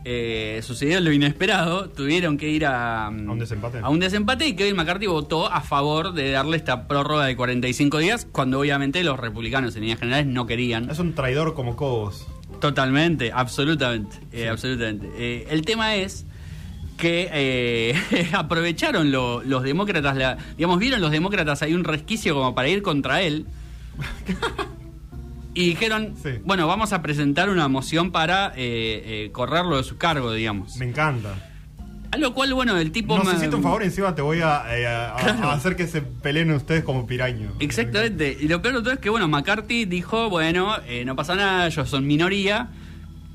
Eh, 0.06 0.62
sucedió 0.64 1.02
lo 1.02 1.12
inesperado, 1.12 1.90
tuvieron 1.90 2.38
que 2.38 2.48
ir 2.50 2.66
a, 2.66 3.08
A 3.08 3.10
un 3.10 3.38
desempate. 3.38 3.80
a 3.80 3.90
un 3.90 4.00
desempate 4.00 4.48
y 4.48 4.54
Kevin 4.56 4.78
McCarthy 4.78 5.08
votó 5.08 5.52
a 5.52 5.60
favor 5.62 6.14
de 6.14 6.32
darle 6.32 6.56
esta 6.56 6.88
prórroga 6.88 7.26
de 7.26 7.36
45 7.36 7.98
días, 7.98 8.26
cuando 8.32 8.60
obviamente 8.62 9.04
los 9.04 9.20
republicanos 9.20 9.76
en 9.76 9.82
líneas 9.82 10.00
generales 10.00 10.26
no 10.28 10.48
querían. 10.48 10.90
Es 10.90 11.00
un 11.00 11.14
traidor 11.16 11.54
como 11.54 11.76
Cobos. 11.76 12.28
Totalmente, 12.60 13.32
absolutamente, 13.34 14.18
eh, 14.32 14.50
absolutamente. 14.50 15.10
Eh, 15.18 15.48
el 15.50 15.62
tema 15.64 15.96
es 15.96 16.26
que 16.98 17.30
eh, 17.32 17.94
aprovecharon 18.34 19.12
lo- 19.12 19.42
los 19.44 19.64
demócratas, 19.64 20.18
la- 20.18 20.38
digamos, 20.58 20.80
vieron 20.80 21.00
los 21.02 21.12
demócratas 21.12 21.62
hay 21.62 21.74
un 21.74 21.84
resquicio 21.86 22.34
como 22.34 22.54
para 22.56 22.68
ir 22.68 22.82
contra 22.82 23.22
él. 23.22 23.46
Y 25.56 25.70
dijeron, 25.70 26.14
Sí. 26.22 26.30
bueno, 26.46 26.68
vamos 26.68 26.94
a 26.94 27.02
presentar 27.02 27.50
una 27.50 27.68
moción 27.68 28.12
para 28.12 28.54
eh, 28.56 29.26
eh, 29.26 29.30
correrlo 29.34 29.78
de 29.78 29.84
su 29.84 29.98
cargo, 29.98 30.32
digamos. 30.32 30.78
Me 30.78 30.86
encanta. 30.86 31.49
A 32.12 32.18
lo 32.18 32.34
cual, 32.34 32.54
bueno, 32.54 32.78
el 32.78 32.92
tipo... 32.92 33.18
No 33.18 33.24
ma- 33.24 33.32
sé, 33.32 33.38
hiciste 33.38 33.56
un 33.56 33.62
favor, 33.64 33.84
encima 33.84 34.16
te 34.16 34.22
voy 34.22 34.40
a, 34.42 34.64
eh, 34.78 34.88
a- 34.88 35.16
a- 35.16 35.18
Claro. 35.18 35.50
a 35.50 35.54
hacer 35.54 35.76
que 35.76 35.86
se 35.88 36.02
peleen 36.02 36.52
ustedes 36.52 36.84
como 36.84 37.06
piraños. 37.06 37.54
Exactamente. 37.60 38.36
Y 38.40 38.48
lo 38.48 38.62
peor 38.62 38.76
de 38.78 38.82
todo 38.82 38.94
es 38.94 39.00
que, 39.00 39.10
bueno, 39.10 39.28
McCarthy 39.28 39.86
dijo, 39.86 40.30
bueno, 40.30 40.76
eh, 40.88 41.06
no 41.06 41.16
pasa 41.16 41.36
nada, 41.36 41.68
ellos 41.68 41.88
son 41.88 42.08
minoría, 42.08 42.70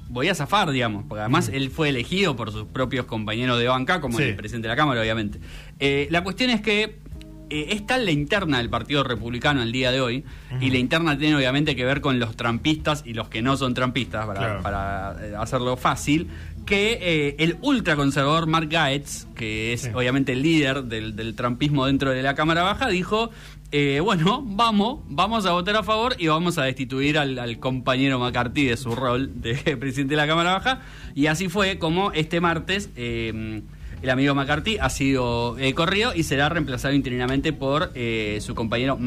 voy 0.08 0.28
a 0.28 0.34
zafar, 0.34 0.70
digamos, 0.70 1.04
porque 1.08 1.20
además 1.20 1.50
él 1.52 1.70
fue 1.70 1.88
elegido 1.90 2.34
por 2.36 2.50
sus 2.50 2.64
propios 2.66 3.06
compañeros 3.06 3.58
de 3.60 3.68
banca, 3.68 4.00
como 4.00 4.18
Sí. 4.18 4.24
el 4.24 4.36
presidente 4.36 4.66
de 4.68 4.72
la 4.72 4.76
Cámara, 4.76 5.00
obviamente. 5.00 5.38
Eh, 5.78 6.08
la 6.10 6.22
cuestión 6.24 6.50
es 6.50 6.60
que 6.60 7.02
eh, 7.50 7.66
es 7.74 7.86
tal 7.86 8.06
la 8.06 8.10
interna 8.10 8.56
del 8.58 8.70
Partido 8.70 9.04
Republicano 9.04 9.62
el 9.62 9.70
día 9.70 9.92
de 9.92 10.00
hoy, 10.00 10.24
y 10.62 10.70
la 10.70 10.78
interna 10.78 11.16
tiene 11.18 11.36
obviamente 11.36 11.76
que 11.76 11.84
ver 11.84 12.00
con 12.00 12.18
los 12.18 12.36
trampistas 12.36 13.02
y 13.06 13.12
los 13.12 13.28
que 13.28 13.42
no 13.42 13.56
son 13.58 13.74
trampistas, 13.74 14.24
para, 14.26 14.38
Claro. 14.40 14.62
para, 14.62 15.16
eh, 15.20 15.34
hacerlo 15.38 15.76
fácil, 15.76 16.28
que 16.64 16.98
eh, 17.00 17.36
el 17.38 17.56
ultraconservador 17.62 18.46
Mark 18.46 18.68
Gaetz, 18.68 19.26
que 19.34 19.72
es 19.72 19.82
Sí. 19.82 19.90
obviamente 19.94 20.32
el 20.32 20.42
líder 20.42 20.84
del, 20.84 21.14
del 21.16 21.34
trampismo 21.34 21.86
dentro 21.86 22.10
de 22.10 22.22
la 22.22 22.34
Cámara 22.34 22.62
Baja, 22.62 22.88
dijo, 22.88 23.30
eh, 23.72 24.00
bueno, 24.00 24.42
vamos, 24.46 25.00
vamos 25.08 25.46
a 25.46 25.52
votar 25.52 25.76
a 25.76 25.82
favor 25.82 26.14
y 26.18 26.28
vamos 26.28 26.58
a 26.58 26.64
destituir 26.64 27.18
al, 27.18 27.38
al 27.38 27.58
compañero 27.58 28.18
McCarthy 28.18 28.64
de 28.66 28.76
su 28.76 28.94
rol 28.94 29.40
de 29.40 29.54
presidente 29.78 30.12
de 30.12 30.16
la 30.16 30.26
Cámara 30.26 30.52
Baja. 30.54 30.80
Y 31.14 31.26
así 31.26 31.48
fue 31.48 31.78
como 31.78 32.12
este 32.12 32.40
martes 32.40 32.90
eh, 32.96 33.62
el 34.02 34.10
amigo 34.10 34.34
McCarthy 34.34 34.76
ha 34.78 34.90
sido 34.90 35.56
eh, 35.58 35.72
corrido 35.72 36.12
y 36.14 36.24
será 36.24 36.50
reemplazado 36.50 36.92
interinamente 36.92 37.54
por 37.54 37.90
eh, 37.94 38.38
su 38.42 38.54
compañero 38.54 38.98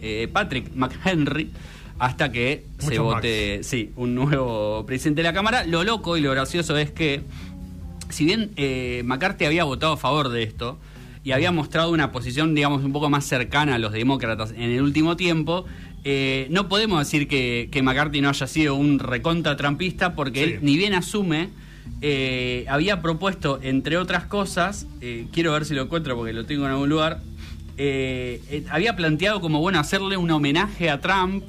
eh, 0.00 0.28
Patrick 0.32 0.72
McHenry 0.72 1.50
hasta 1.98 2.30
que 2.32 2.64
se 2.78 2.98
vote 2.98 3.60
sí, 3.62 3.90
un 3.96 4.14
nuevo 4.14 4.84
presidente 4.86 5.22
de 5.22 5.28
la 5.28 5.32
Cámara. 5.32 5.64
Lo 5.64 5.82
loco 5.84 6.16
y 6.16 6.20
lo 6.20 6.30
gracioso 6.32 6.76
es 6.76 6.90
que 6.90 7.22
si 8.10 8.24
bien 8.24 8.50
eh, 8.56 9.02
McCarthy 9.04 9.44
había 9.46 9.64
votado 9.64 9.94
a 9.94 9.96
favor 9.96 10.28
de 10.28 10.42
esto 10.42 10.78
y 11.24 11.32
había 11.32 11.50
mostrado 11.52 11.90
una 11.90 12.12
posición, 12.12 12.54
digamos, 12.54 12.84
un 12.84 12.92
poco 12.92 13.10
más 13.10 13.24
cercana 13.24 13.74
a 13.74 13.78
los 13.78 13.92
demócratas 13.92 14.52
en 14.52 14.62
el 14.70 14.80
último 14.82 15.16
tiempo, 15.16 15.64
eh, 16.04 16.46
no 16.50 16.68
podemos 16.68 17.00
decir 17.00 17.26
que, 17.26 17.68
que 17.72 17.82
McCarthy 17.82 18.20
no 18.20 18.28
haya 18.28 18.46
sido 18.46 18.76
un 18.76 19.00
recontra 19.00 19.56
trampista 19.56 20.14
porque 20.14 20.44
Sí. 20.44 20.52
él 20.52 20.58
ni 20.62 20.76
bien 20.76 20.94
asume, 20.94 21.48
eh, 22.00 22.64
había 22.68 23.02
propuesto, 23.02 23.58
entre 23.62 23.96
otras 23.96 24.26
cosas, 24.26 24.86
eh, 25.00 25.26
quiero 25.32 25.50
ver 25.52 25.64
si 25.64 25.74
lo 25.74 25.82
encuentro 25.82 26.14
porque 26.16 26.32
lo 26.32 26.46
tengo 26.46 26.64
en 26.66 26.72
algún 26.72 26.90
lugar, 26.90 27.20
había 28.70 28.94
planteado 28.96 29.40
como, 29.40 29.60
bueno, 29.60 29.80
hacerle 29.80 30.16
un 30.16 30.30
homenaje 30.30 30.90
a 30.90 31.00
Trump. 31.00 31.44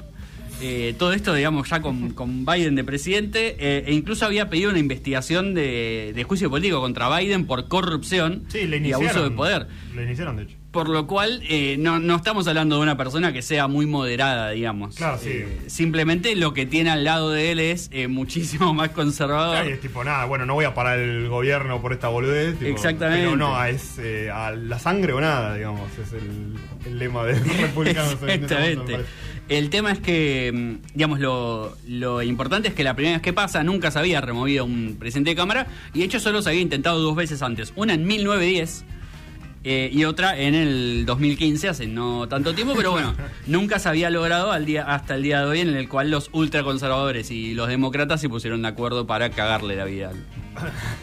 Eh, 0.60 0.94
todo 0.98 1.12
esto, 1.12 1.34
digamos, 1.34 1.68
ya 1.68 1.80
con, 1.80 2.10
con 2.10 2.44
Biden 2.44 2.74
de 2.74 2.84
presidente, 2.84 3.56
eh, 3.58 3.84
e 3.86 3.94
incluso 3.94 4.26
había 4.26 4.50
pedido 4.50 4.70
una 4.70 4.78
investigación 4.78 5.54
de, 5.54 6.12
de 6.14 6.24
juicio 6.24 6.50
político 6.50 6.80
contra 6.80 7.16
Biden 7.16 7.46
por 7.46 7.68
corrupción 7.68 8.44
Sí, 8.48 8.66
le 8.66 8.78
y 8.78 8.92
abuso 8.92 9.22
de 9.22 9.30
poder. 9.30 9.66
Le 9.94 10.04
iniciaron, 10.04 10.36
de 10.36 10.42
hecho. 10.44 10.57
Por 10.70 10.90
lo 10.90 11.06
cual, 11.06 11.40
eh, 11.48 11.76
no, 11.78 11.98
no 11.98 12.16
estamos 12.16 12.46
hablando 12.46 12.76
de 12.76 12.82
una 12.82 12.96
persona 12.96 13.32
que 13.32 13.40
sea 13.40 13.68
muy 13.68 13.86
moderada, 13.86 14.50
digamos. 14.50 14.96
Claro, 14.96 15.16
sí. 15.18 15.30
Eh, 15.30 15.62
simplemente 15.66 16.36
lo 16.36 16.52
que 16.52 16.66
tiene 16.66 16.90
al 16.90 17.04
lado 17.04 17.30
de 17.30 17.52
él 17.52 17.58
es 17.58 17.88
eh, 17.90 18.06
muchísimo 18.06 18.74
más 18.74 18.90
conservador. 18.90 19.54
Claro, 19.54 19.70
y 19.70 19.72
es 19.72 19.80
tipo, 19.80 20.04
nada, 20.04 20.26
bueno, 20.26 20.44
no 20.44 20.52
voy 20.54 20.66
a 20.66 20.74
parar 20.74 20.98
el 20.98 21.28
gobierno 21.28 21.80
por 21.80 21.94
esta 21.94 22.08
boludez. 22.08 22.58
tipo, 22.58 22.70
Exactamente. 22.70 23.24
Pero 23.24 23.36
no, 23.36 23.64
es 23.64 23.98
eh, 23.98 24.30
a 24.30 24.50
la 24.50 24.78
sangre 24.78 25.14
o 25.14 25.20
nada, 25.22 25.54
digamos. 25.54 25.90
Es 25.98 26.12
el, 26.12 26.54
el 26.84 26.98
lema 26.98 27.24
de 27.24 27.40
los 27.40 27.56
republicanos. 27.60 28.12
este 28.12 28.26
momento, 28.26 28.54
Exactamente. 28.54 29.04
El 29.48 29.70
tema 29.70 29.90
es 29.92 30.00
que, 30.00 30.52
mm, 30.54 30.88
digamos, 30.94 31.18
lo, 31.18 31.74
lo 31.86 32.22
importante 32.22 32.68
es 32.68 32.74
que 32.74 32.84
la 32.84 32.94
primera 32.94 33.16
vez 33.16 33.22
que 33.22 33.32
pasa 33.32 33.64
nunca 33.64 33.90
se 33.90 33.98
había 33.98 34.20
removido 34.20 34.66
un 34.66 34.96
presidente 35.00 35.30
de 35.30 35.36
Cámara 35.36 35.66
y 35.94 36.00
de 36.00 36.04
hecho 36.04 36.20
solo 36.20 36.42
se 36.42 36.50
había 36.50 36.60
intentado 36.60 37.00
dos 37.00 37.16
veces 37.16 37.40
antes. 37.40 37.72
Una 37.74 37.94
en 37.94 38.06
1910 38.06 38.84
eh, 39.64 39.90
y 39.92 40.04
otra 40.04 40.38
en 40.38 40.54
el 40.54 41.04
2015, 41.06 41.68
hace 41.68 41.86
no 41.86 42.28
tanto 42.28 42.54
tiempo, 42.54 42.74
pero 42.76 42.92
bueno, 42.92 43.14
nunca 43.46 43.78
se 43.78 43.88
había 43.88 44.10
logrado 44.10 44.52
al 44.52 44.64
día, 44.64 44.84
hasta 44.84 45.14
el 45.16 45.22
día 45.22 45.40
de 45.40 45.46
hoy 45.46 45.60
en 45.60 45.68
el 45.70 45.88
cual 45.88 46.10
los 46.10 46.30
ultraconservadores 46.32 47.30
y 47.30 47.54
los 47.54 47.68
demócratas 47.68 48.20
se 48.20 48.28
pusieron 48.28 48.62
de 48.62 48.68
acuerdo 48.68 49.06
para 49.06 49.30
cagarle 49.30 49.76
la 49.76 49.84
vida 49.84 50.10
al, 50.10 50.24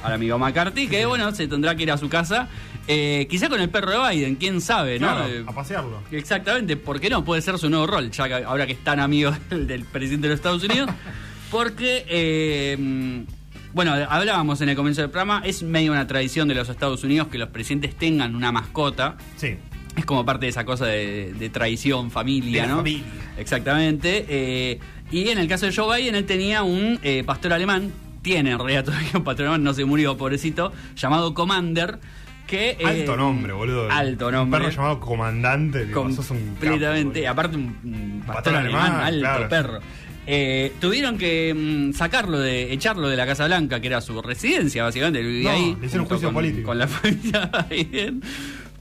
al 0.03 0.13
amigo 0.13 0.37
McCarthy, 0.37 0.87
que 0.87 1.05
bueno, 1.05 1.31
se 1.33 1.47
tendrá 1.47 1.75
que 1.75 1.83
ir 1.83 1.91
a 1.91 1.97
su 1.97 2.09
casa, 2.09 2.47
eh, 2.87 3.27
quizá 3.29 3.49
con 3.49 3.59
el 3.59 3.69
perro 3.69 3.91
de 4.03 4.09
Biden, 4.15 4.35
quién 4.35 4.61
sabe, 4.61 4.99
¿no? 4.99 5.07
Claro, 5.07 5.27
Eh, 5.27 5.43
a 5.45 5.51
pasearlo. 5.51 6.01
Exactamente, 6.11 6.77
¿por 6.77 6.99
qué 6.99 7.09
no? 7.09 7.25
Puede 7.25 7.41
ser 7.41 7.57
su 7.57 7.69
nuevo 7.69 7.87
rol, 7.87 8.11
ya 8.11 8.27
que 8.27 8.33
ahora 8.45 8.65
que 8.67 8.73
es 8.73 8.83
tan 8.83 8.99
amigo 8.99 9.31
del, 9.49 9.67
del 9.67 9.83
presidente 9.85 10.27
de 10.27 10.33
los 10.33 10.39
Estados 10.39 10.63
Unidos. 10.63 10.89
Porque, 11.51 12.05
eh, 12.09 13.25
bueno, 13.75 13.93
hablábamos 13.93 14.61
en 14.61 14.69
el 14.69 14.75
comienzo 14.77 15.01
del 15.01 15.09
programa, 15.11 15.41
es 15.45 15.61
medio 15.61 15.91
una 15.91 16.07
tradición 16.07 16.47
de 16.47 16.55
los 16.55 16.69
Estados 16.69 17.03
Unidos 17.03 17.27
que 17.27 17.37
los 17.37 17.49
presidentes 17.49 17.93
tengan 17.95 18.33
una 18.35 18.51
mascota. 18.53 19.17
Sí. 19.35 19.57
Es 19.97 20.05
como 20.05 20.25
parte 20.25 20.45
de 20.45 20.49
esa 20.49 20.63
cosa 20.65 20.85
de, 20.85 21.33
de 21.37 21.49
traición, 21.49 22.09
familia, 22.09 22.63
De 22.63 22.67
¿no? 22.69 22.75
familia. 22.77 23.03
Exactamente. 23.37 24.25
eh, 24.29 24.79
Y 25.11 25.27
en 25.29 25.37
el 25.37 25.47
caso 25.49 25.65
de 25.65 25.73
Joe 25.75 25.97
Biden, 25.99 26.15
él 26.15 26.25
tenía 26.25 26.63
un 26.63 26.99
eh, 27.03 27.23
pastor 27.25 27.51
alemán, 27.51 27.91
tiene 28.21 28.51
en 28.51 28.59
realidad 28.59 28.85
todavía 28.85 29.09
un 29.13 29.23
pastor 29.25 29.45
alemán, 29.47 29.63
no 29.63 29.73
se 29.73 29.83
murió, 29.85 30.15
pobrecito, 30.17 30.71
llamado 30.95 31.33
Commander. 31.33 31.99
Que, 32.47 32.77
eh, 32.79 32.85
Alto 32.85 33.17
nombre, 33.17 33.53
boludo. 33.53 33.89
Alto 33.91 34.31
nombre. 34.31 34.59
Un 34.59 34.65
perro 34.67 34.75
llamado 34.75 34.99
comandante. 34.99 35.85
digo, 35.85 36.09
sos 36.11 36.29
un 36.31 36.37
capo, 36.37 36.59
completamente. 36.59 37.27
aparte, 37.27 37.57
un, 37.57 37.75
un 37.83 38.19
pastor, 38.25 38.35
Pastor 38.35 38.55
alemán, 38.55 38.81
alemán, 38.93 39.03
alto 39.05 39.19
claro. 39.19 39.49
perro. 39.49 39.79
Eh, 40.27 40.71
tuvieron 40.81 41.17
que 41.17 41.53
mm, 41.53 41.93
sacarlo 41.93 42.39
de, 42.39 42.73
echarlo 42.73 43.07
de 43.09 43.15
la 43.15 43.25
Casa 43.27 43.45
Blanca, 43.45 43.79
que 43.79 43.87
era 43.87 44.01
su 44.01 44.21
residencia, 44.21 44.83
básicamente. 44.83 45.21
Vivía 45.21 45.51
No, 45.51 45.55
ahí. 45.57 45.77
le 45.79 45.85
hicieron 45.85 46.07
juicio 46.07 46.27
con, 46.29 46.33
político. 46.35 46.67
Con 46.67 46.77
la 46.79 46.87
familia 46.89 47.51
Biden. 47.69 48.21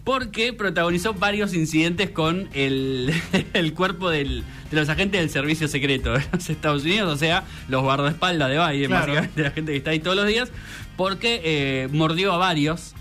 Porque 0.04 0.52
protagonizó 0.52 1.14
varios 1.14 1.54
incidentes 1.54 2.10
con 2.10 2.48
el, 2.52 3.10
el 3.54 3.72
cuerpo 3.74 4.10
del- 4.10 4.42
de 4.70 4.76
los 4.80 4.88
agentes 4.88 5.20
del 5.20 5.30
servicio 5.30 5.66
secreto 5.68 6.12
de 6.12 6.24
los 6.32 6.50
Estados 6.50 6.82
Unidos, 6.84 7.12
o 7.12 7.16
sea, 7.16 7.44
los 7.68 7.82
guardaespaldas 7.82 8.48
de 8.50 8.56
Biden, 8.58 8.88
Claro. 8.88 9.06
básicamente, 9.06 9.42
la 9.42 9.50
gente 9.52 9.72
que 9.72 9.78
está 9.78 9.90
ahí 9.90 10.00
todos 10.00 10.16
los 10.16 10.26
días, 10.26 10.50
porque 10.96 11.40
eh, 11.44 11.88
mordió 11.92 12.32
a 12.32 12.36
varios 12.38 12.94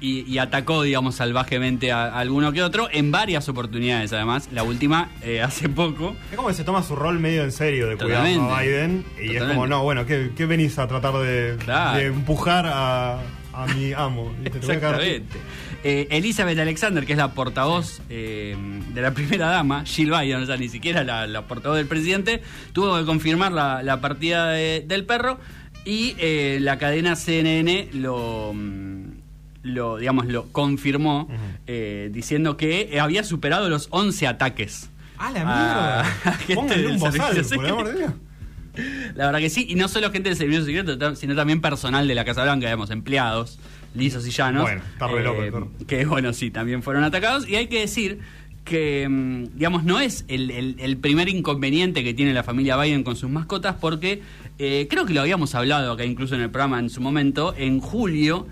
y, 0.00 0.20
y 0.30 0.38
atacó, 0.38 0.82
digamos, 0.82 1.14
salvajemente 1.16 1.92
a, 1.92 2.04
a 2.06 2.18
alguno 2.20 2.52
que 2.52 2.62
otro 2.62 2.88
en 2.90 3.10
varias 3.10 3.48
oportunidades, 3.48 4.12
además. 4.12 4.48
La 4.52 4.62
última 4.62 5.10
eh, 5.22 5.40
hace 5.42 5.68
poco. 5.68 6.16
Es 6.30 6.36
como 6.36 6.48
que 6.48 6.54
se 6.54 6.64
toma 6.64 6.82
su 6.82 6.96
rol 6.96 7.18
medio 7.18 7.44
en 7.44 7.52
serio 7.52 7.88
de 7.88 7.96
cuidar 7.96 8.26
a. 8.26 8.60
Biden. 8.62 9.04
Y 9.22 9.36
es 9.36 9.42
como, 9.44 9.66
no, 9.66 9.82
bueno, 9.82 10.06
¿qué, 10.06 10.30
qué 10.36 10.46
venís 10.46 10.78
a 10.78 10.88
tratar 10.88 11.14
de, 11.18 11.56
Claro. 11.64 11.98
de 11.98 12.06
empujar 12.06 12.66
a, 12.66 13.20
a 13.52 13.66
mi 13.74 13.92
amo? 13.92 14.32
Exactamente. 14.44 15.38
Eh, 15.82 16.08
Elizabeth 16.10 16.58
Alexander, 16.58 17.06
que 17.06 17.12
es 17.12 17.18
la 17.18 17.32
portavoz 17.32 18.02
eh, 18.10 18.54
de 18.92 19.00
la 19.00 19.12
primera 19.12 19.46
dama, 19.48 19.84
Jill 19.86 20.10
Biden, 20.10 20.42
o 20.42 20.46
sea, 20.46 20.56
ni 20.58 20.68
siquiera 20.68 21.04
la, 21.04 21.26
la 21.26 21.46
portavoz 21.46 21.78
del 21.78 21.86
presidente, 21.86 22.42
tuvo 22.74 22.98
que 22.98 23.04
confirmar 23.06 23.52
la, 23.52 23.82
la 23.82 24.00
partida 24.00 24.50
de- 24.50 24.84
del 24.86 25.04
perro 25.06 25.38
y 25.86 26.14
eh, 26.18 26.58
la 26.60 26.76
cadena 26.76 27.16
CNN 27.16 27.88
lo, 27.94 28.52
mm, 28.54 28.89
lo, 29.62 29.98
digamos, 29.98 30.26
lo 30.26 30.46
confirmó 30.52 31.28
eh, 31.66 32.08
diciendo 32.12 32.56
que 32.56 32.98
había 33.00 33.24
superado 33.24 33.68
los 33.68 33.88
11 33.90 34.26
ataques. 34.26 34.90
¡Ah, 35.18 35.30
la 35.32 35.44
mierda! 35.44 36.00
a 36.00 36.32
gente 36.46 36.76
del 36.78 36.86
un 36.92 36.98
por 36.98 37.12
de 37.92 37.98
Dios. 37.98 38.12
La 39.14 39.26
verdad 39.26 39.40
que 39.40 39.50
sí, 39.50 39.66
y 39.68 39.74
no 39.74 39.88
solo 39.88 40.10
gente 40.10 40.28
del 40.30 40.38
servicio 40.38 40.64
secreto, 40.64 41.14
sino 41.16 41.34
también 41.34 41.60
personal 41.60 42.06
de 42.08 42.14
la 42.14 42.24
Casa 42.24 42.44
Blanca, 42.44 42.66
digamos, 42.66 42.90
empleados, 42.90 43.58
lisos 43.94 44.26
y 44.26 44.30
llanos. 44.30 44.62
Bueno, 44.62 44.80
está 44.92 45.08
re 45.08 45.22
loco 45.24 45.40
perro. 45.40 45.72
Que 45.86 46.04
bueno, 46.06 46.32
sí, 46.32 46.50
también 46.50 46.82
fueron 46.82 47.04
atacados. 47.04 47.46
Y 47.48 47.56
hay 47.56 47.66
que 47.66 47.80
decir 47.80 48.20
que, 48.64 49.06
mm, 49.10 49.56
digamos, 49.58 49.84
no 49.84 50.00
es 50.00 50.24
el, 50.28 50.50
el- 50.52 50.76
el 50.78 50.96
primer 50.96 51.28
inconveniente 51.28 52.04
que 52.04 52.14
tiene 52.14 52.32
la 52.32 52.44
familia 52.44 52.76
Biden 52.80 53.02
con 53.02 53.16
sus 53.16 53.28
mascotas, 53.28 53.74
porque 53.80 54.22
eh, 54.58 54.86
creo 54.88 55.04
que 55.04 55.14
lo 55.14 55.20
habíamos 55.22 55.54
hablado 55.54 55.92
acá 55.92 56.04
incluso 56.04 56.34
en 56.36 56.40
el 56.42 56.50
programa 56.50 56.78
en 56.78 56.88
su 56.90 57.00
momento, 57.00 57.54
en 57.58 57.80
julio. 57.80 58.46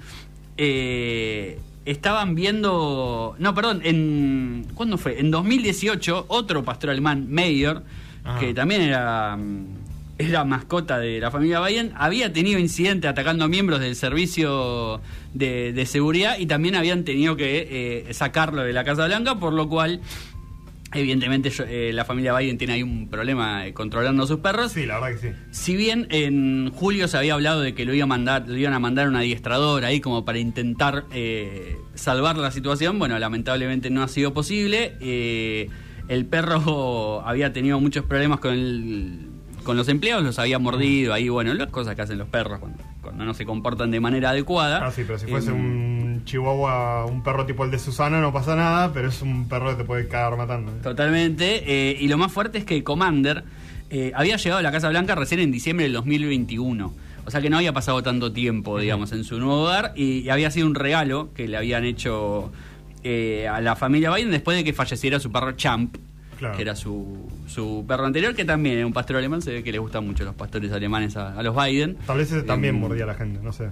Eh, 0.59 1.59
Estaban 1.89 2.35
viendo. 2.35 3.35
No, 3.39 3.55
perdón, 3.55 3.81
en. 3.83 4.67
¿Cuándo 4.75 4.99
fue? 4.99 5.19
En 5.21 5.31
2018, 5.31 6.27
otro 6.29 6.63
pastor 6.63 6.91
alemán, 6.91 7.29
Mayer, 7.31 7.81
Ajá. 8.25 8.39
que 8.39 8.53
también 8.53 8.83
era, 8.83 9.39
mm, 9.39 9.65
era 10.19 10.45
mascota 10.45 10.99
de 10.99 11.19
la 11.19 11.31
familia 11.31 11.63
Biden, 11.65 11.93
había 11.97 12.31
tenido 12.31 12.59
incidente 12.59 13.09
atacando 13.09 13.47
a 13.47 13.49
miembros 13.49 13.81
del 13.81 13.97
servicio 13.97 15.01
de, 15.33 15.73
de 15.73 15.87
seguridad 15.87 16.39
y 16.39 16.45
también 16.45 16.75
habían 16.75 17.05
tenido 17.05 17.37
que 17.37 18.05
eh, 18.09 18.13
sacarlo 18.13 18.65
de 18.65 18.75
la 18.75 18.85
Casa 18.85 19.07
Blanca, 19.07 19.37
por 19.37 19.55
lo 19.55 19.71
cual, 19.71 20.01
evidentemente, 20.95 21.51
yo- 21.51 21.65
eh, 21.67 21.93
la 21.93 22.05
familia 22.05 22.37
Biden 22.37 22.59
tiene 22.59 22.75
ahí 22.75 22.83
un 22.83 23.09
problema 23.09 23.67
eh, 23.67 23.73
controlando 23.75 24.23
a 24.23 24.27
sus 24.27 24.39
perros. 24.41 24.73
Sí, 24.73 24.87
la 24.87 24.99
verdad 25.01 25.21
que 25.21 25.29
sí. 25.31 25.37
Si 25.51 25.77
bien 25.77 26.07
en 26.11 26.71
julio 26.75 27.09
se 27.09 27.17
había 27.19 27.35
hablado 27.35 27.61
de 27.61 27.75
que 27.75 27.85
lo, 27.85 27.95
iba 27.95 28.05
a 28.05 28.07
mandar, 28.07 28.49
lo 28.49 28.57
iban 28.57 28.73
a 28.75 28.79
mandar 28.79 29.09
un 29.09 29.17
adiestrador 29.17 29.85
ahí 29.85 30.01
como 30.01 30.25
para 30.25 30.39
intentar 30.39 31.05
eh, 31.13 31.77
salvar 31.95 32.37
la 32.39 32.51
situación, 32.51 32.99
bueno, 32.99 33.19
lamentablemente 33.19 33.91
no 33.91 34.03
ha 34.03 34.09
sido 34.09 34.33
posible. 34.33 34.95
Eh, 35.01 35.69
el 36.09 36.25
perro 36.27 37.23
había 37.27 37.53
tenido 37.53 37.81
muchos 37.81 38.05
problemas 38.05 38.41
con 38.41 38.53
el- 38.55 39.27
con 39.65 39.77
los 39.77 39.89
empleados, 39.91 40.25
los 40.25 40.39
había 40.39 40.59
mordido, 40.59 41.13
ahí, 41.13 41.29
bueno, 41.29 41.53
las 41.53 41.69
cosas 41.69 41.95
que 41.95 42.01
hacen 42.01 42.17
los 42.17 42.29
perros 42.29 42.59
cuando, 42.59 42.83
cuando 43.03 43.27
no 43.27 43.35
se 43.35 43.45
comportan 43.45 43.91
de 43.91 44.01
manera 44.01 44.31
adecuada. 44.31 44.87
Ah, 44.87 44.91
sí, 44.91 45.03
pero 45.07 45.19
si 45.19 45.27
fuese 45.27 45.51
Eh, 45.51 45.55
chihuahua, 46.25 47.05
un 47.07 47.23
perro 47.23 47.47
tipo 47.47 47.65
el 47.65 47.71
de 47.71 47.79
Susana, 47.79 48.21
no 48.21 48.33
pasa 48.33 48.55
nada, 48.57 48.93
pero 48.93 49.09
es 49.09 49.23
un 49.23 49.49
perro 49.49 49.71
que 49.71 49.77
te 49.77 49.85
puede 49.85 50.09
cagar 50.09 50.37
matando. 50.37 50.73
¿eh? 50.73 50.77
Totalmente. 50.83 51.63
eh, 51.67 51.97
y 52.01 52.09
lo 52.09 52.19
más 52.19 52.33
fuerte 52.33 52.59
es 52.59 52.65
que 52.65 52.83
Commander 52.85 53.45
eh, 53.91 54.13
había 54.15 54.37
llegado 54.37 54.59
a 54.59 54.63
la 54.63 54.71
Casa 54.73 54.89
Blanca 54.89 55.15
recién 55.15 55.41
en 55.41 55.51
diciembre 55.51 55.85
del 55.85 55.93
2021. 55.95 56.93
O 57.25 57.31
sea 57.31 57.41
que 57.43 57.51
no 57.51 57.59
había 57.59 57.73
pasado 57.73 58.03
tanto 58.03 58.33
tiempo, 58.33 58.79
digamos, 58.79 59.13
en 59.13 59.23
su 59.25 59.39
nuevo 59.39 59.65
hogar. 59.65 59.93
Y, 59.97 60.21
y 60.21 60.31
había 60.31 60.51
sido 60.51 60.67
un 60.67 60.75
regalo 60.75 61.29
que 61.35 61.47
le 61.47 61.57
habían 61.59 61.85
hecho 61.85 62.51
eh, 63.05 63.47
a 63.49 63.61
la 63.61 63.77
familia 63.77 64.11
Biden 64.15 64.31
después 64.31 64.57
de 64.57 64.65
que 64.65 64.73
falleciera 64.73 65.21
su 65.21 65.31
perro 65.31 65.53
Champ. 65.53 65.97
Claro. 66.39 66.55
Que 66.57 66.63
era 66.63 66.77
su, 66.77 67.29
su 67.49 67.85
perro 67.89 68.07
anterior, 68.07 68.33
que 68.35 68.45
también 68.45 68.77
era 68.79 68.87
un 68.87 68.93
pastor 68.93 69.17
alemán. 69.17 69.43
Se 69.43 69.53
ve 69.53 69.63
que 69.65 69.73
les 69.73 69.81
gustan 69.81 70.07
mucho 70.07 70.25
los 70.25 70.35
pastores 70.37 70.71
alemanes 70.73 71.17
a, 71.17 71.37
a 71.39 71.43
los 71.43 71.55
Biden. 71.57 71.97
Tal 72.07 72.17
vez 72.19 72.31
ese 72.31 72.45
también 72.45 72.77
Em, 72.77 72.81
mordía 72.81 73.05
a 73.05 73.09
la 73.09 73.15
gente, 73.15 73.41
no 73.43 73.53
sé. 73.53 73.71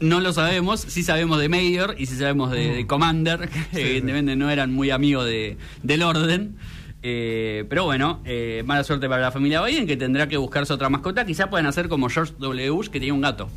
No 0.00 0.20
lo 0.20 0.32
sabemos, 0.32 0.80
sí 0.80 1.02
sabemos 1.02 1.38
de 1.40 1.48
Mayor 1.48 1.94
y 1.98 2.06
sí 2.06 2.16
sabemos 2.16 2.50
de, 2.50 2.74
de 2.74 2.86
Commander, 2.86 3.48
que 3.50 3.58
sí. 3.72 3.80
evidentemente 3.80 4.36
no 4.36 4.50
eran 4.50 4.72
muy 4.72 4.90
amigos 4.90 5.24
de, 5.26 5.56
del 5.82 6.02
orden. 6.02 6.56
Eh, 7.02 7.64
pero 7.70 7.84
bueno, 7.84 8.20
eh, 8.26 8.62
mala 8.66 8.84
suerte 8.84 9.08
para 9.08 9.22
la 9.22 9.30
familia 9.32 9.62
Biden, 9.62 9.86
que 9.86 9.96
tendrá 9.96 10.28
que 10.28 10.36
buscarse 10.36 10.72
otra 10.72 10.90
mascota. 10.90 11.24
Quizá 11.24 11.48
pueden 11.48 11.66
hacer 11.66 11.88
como 11.88 12.08
George 12.10 12.34
W. 12.38 12.70
Bush, 12.70 12.88
que 12.88 12.98
tenía 13.00 13.14
un 13.14 13.22
gato, 13.22 13.48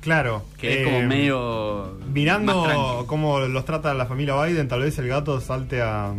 Claro. 0.00 0.44
que 0.58 0.80
es 0.80 0.84
como 0.84 0.98
eh, 0.98 1.06
tranqui. 1.08 2.12
Mirando 2.12 3.04
cómo 3.06 3.40
los 3.40 3.64
trata 3.64 3.92
la 3.94 4.06
familia 4.06 4.40
Biden, 4.42 4.68
tal 4.68 4.80
vez 4.82 4.98
el 4.98 5.08
gato 5.08 5.40
salte 5.40 5.80
a, 5.82 6.10
a 6.10 6.12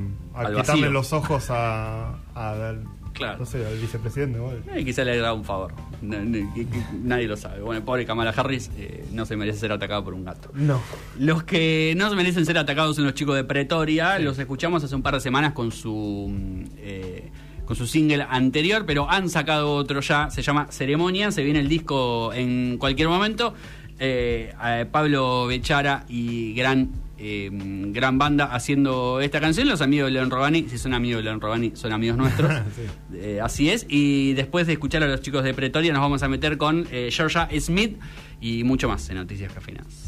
quitarle 0.48 0.56
vacío. 0.58 0.90
los 0.92 1.14
ojos 1.14 1.50
a, 1.52 2.16
a- 2.36 2.74
Claro. 3.18 3.40
no 3.40 3.46
sé, 3.46 3.66
al 3.66 3.78
vicepresidente. 3.78 4.40
Eh, 4.74 4.86
quizá 4.86 5.04
le 5.04 5.14
haga 5.14 5.34
un 5.34 5.44
favor. 5.44 5.74
Nadie 6.02 7.28
lo 7.28 7.36
sabe. 7.36 7.62
Bueno, 7.62 7.84
pobre 7.84 8.06
Kamala 8.06 8.30
Harris 8.30 8.70
eh, 8.78 9.06
no 9.12 9.26
se 9.26 9.36
merece 9.36 9.60
ser 9.60 9.72
atacado 9.72 10.04
por 10.04 10.14
un 10.14 10.24
gato. 10.24 10.52
No. 10.54 10.80
Los 11.18 11.44
que 11.44 11.94
no 11.98 12.10
se 12.10 12.16
merecen 12.16 12.46
ser 12.46 12.58
atacados 12.58 12.96
son 12.96 13.06
los 13.06 13.16
chicos 13.16 13.36
de 13.36 13.44
Pretoria. 13.44 14.20
Los 14.20 14.38
escuchamos 14.38 14.84
hace 14.84 14.96
un 14.96 15.02
par 15.02 15.16
de 15.16 15.20
semanas 15.20 15.54
con 15.54 15.72
su 15.72 16.28
mm, 16.30 16.64
eh, 16.78 17.32
con 17.66 17.76
su 17.76 17.86
single 17.88 18.26
anterior, 18.30 18.86
pero 18.86 19.10
han 19.10 19.30
sacado 19.30 19.74
otro 19.74 20.00
ya. 20.00 20.30
Se 20.30 20.42
llama 20.42 20.68
Ceremonia. 20.70 21.32
Se 21.32 21.44
viene 21.44 21.60
el 21.60 21.68
disco 21.68 22.32
en 22.34 22.78
cualquier 22.78 23.10
momento. 23.10 23.54
Eh, 24.00 24.54
Pablo 24.92 25.48
Bechara 25.48 26.06
y 26.08 26.54
gran 26.54 26.92
eh, 27.20 27.50
gran 27.52 28.18
banda 28.18 28.46
haciendo 28.46 29.22
esta 29.22 29.40
canción. 29.40 29.68
Los 29.68 29.82
amigos 29.82 30.08
de 30.08 30.14
Leon 30.14 30.30
Robani, 30.30 30.68
si 30.70 30.78
son 30.78 30.94
amigos 30.94 31.20
de 31.20 31.24
Leon 31.26 31.42
Robani, 31.42 31.72
son 31.76 31.92
amigos 31.94 32.18
nuestros. 32.18 32.52
Sí. 32.78 32.84
Eh, 33.16 33.40
así 33.42 33.70
es. 33.70 33.86
Y 33.90 34.34
después 34.34 34.68
de 34.68 34.74
escuchar 34.74 35.02
a 35.02 35.08
los 35.08 35.22
chicos 35.22 35.44
de 35.44 35.54
Pretoria, 35.54 35.94
nos 35.94 36.02
vamos 36.02 36.22
a 36.22 36.28
meter 36.28 36.58
con 36.58 36.88
eh, 36.92 37.10
Georgia 37.12 37.48
Smith 37.60 37.98
y 38.42 38.64
mucho 38.64 38.88
más 38.88 39.10
en 39.10 39.16
Noticias 39.16 39.52
Cafinas. 39.54 40.07